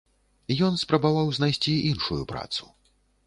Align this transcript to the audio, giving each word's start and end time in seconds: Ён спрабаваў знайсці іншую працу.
Ён 0.67 0.79
спрабаваў 0.83 1.29
знайсці 1.37 1.73
іншую 1.91 2.21
працу. 2.35 2.63